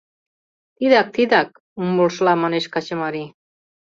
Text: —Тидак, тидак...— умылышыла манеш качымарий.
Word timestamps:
—Тидак, 0.77 1.07
тидак...— 1.15 1.49
умылышыла 1.81 2.33
манеш 2.43 2.65
качымарий. 2.73 3.29